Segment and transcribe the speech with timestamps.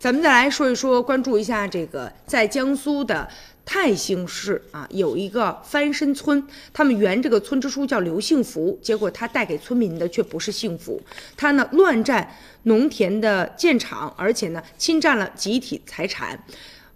[0.00, 3.28] 咱们再来说一说，关注一下这个在江苏的
[3.66, 6.42] 泰兴市啊，有一个翻身村，
[6.72, 10.98] 他们原这个村支书叫刘幸福，结果他带给村民的却不是幸福，
[11.36, 16.42] 他呢乱占农田的建厂，而且呢侵占了集体财产。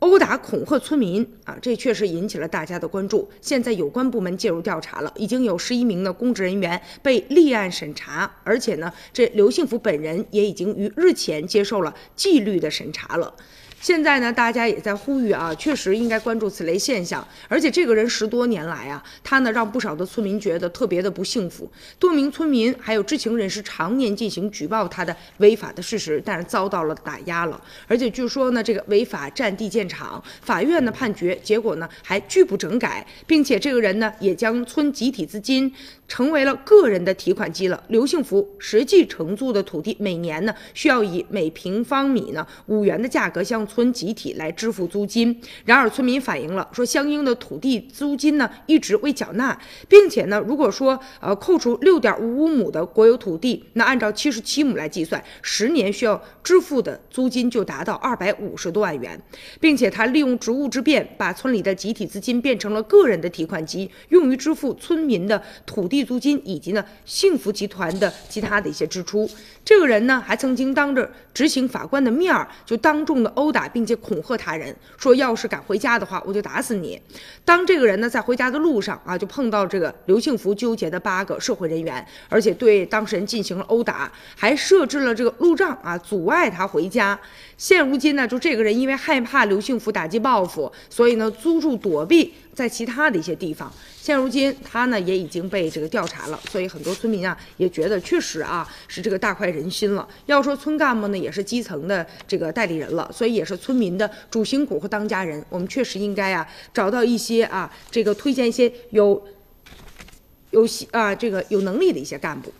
[0.00, 3.28] 殴打恐吓村民啊，这确实引起了大家的关注。
[3.42, 13.34] 现在有关部门介入调查了，已经有十一名的公职人员被立案审查，而且呢，这刘幸福本人也已经于日前接受了纪律的审查了。
[13.80, 17.26] 现在呢，大家也在呼吁啊，确实应该关注此类现象。
[17.48, 21.70] 而且这个人十多年来啊，他呢让不少的村民觉得特别的不幸福。
[21.98, 27.58] 多名村民还有知情人士常年进行举报他的违法的事实，但是遭到了打压了。
[27.88, 35.72] 而且据说呢，这个违法占地建厂，法院的判决结果呢还拒不整改，并且这个人呢也将村集体资金
[36.06, 37.82] 成为了个人的提款机了。
[37.88, 49.56] 刘幸福实际承租的土地每年呢需要以每平方米呢五元的价格向村集体来支付租金，然而村民反映了说，相应的土地租金呢一直未缴纳，
[49.88, 59.20] 并且呢，如果说呃扣除六点五五亩的国有土地，那按照七十七亩来计算，十年需要支付的租金就达到二百五十多万元，
[59.60, 69.30] 并且他利用职务之便，把村里的集体资金变成了个人的提款机，用于支付村民的土地租金以及呢幸福集团的其他的一些支出。
[69.64, 73.59] 这个人呢还曾经当着执行法官的面儿，就当众的殴打。
[73.68, 77.00] 并且恐吓他人说，要是敢回家的话，我就打死你。
[77.44, 87.18] 当这个人呢在回家的路上啊，就碰到这个刘庆福纠结的八个社会人员，而且对当事人进行了殴打，还设置了这个路障啊，阻碍他回家。
[87.60, 93.70] 现如今呢，就这个人因为害怕刘幸福打击报复，所以呢租住躲避在其他的一些地方。
[94.00, 100.08] 现如今他呢也已经被这个调查了，所以很多村民啊也觉得确实啊是这个大快人心了。
[100.24, 105.44] 要说村干部呢也是基层的这个代理人了，所以也是村民的主心骨和当家人。
[105.50, 109.22] 我们确实应该啊找到一些啊这个推荐一些有
[110.52, 112.50] 有啊这个有能力的一些干部。